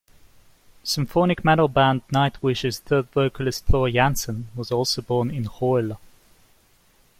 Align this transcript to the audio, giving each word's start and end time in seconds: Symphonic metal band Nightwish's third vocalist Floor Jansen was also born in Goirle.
Symphonic 0.83 1.45
metal 1.45 1.67
band 1.67 2.01
Nightwish's 2.11 2.79
third 2.79 3.11
vocalist 3.11 3.67
Floor 3.67 3.87
Jansen 3.91 4.47
was 4.55 4.71
also 4.71 4.99
born 5.03 5.29
in 5.29 5.43
Goirle. 5.43 5.99